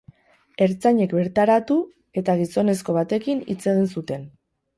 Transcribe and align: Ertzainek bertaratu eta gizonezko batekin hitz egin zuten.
Ertzainek 0.65 1.13
bertaratu 1.17 1.77
eta 2.23 2.35
gizonezko 2.41 2.97
batekin 2.97 3.45
hitz 3.55 3.61
egin 3.75 3.87
zuten. 3.97 4.27